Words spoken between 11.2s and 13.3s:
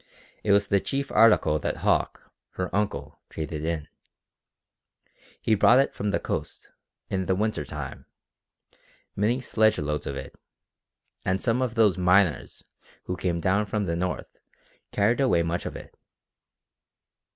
and some of those "miners" who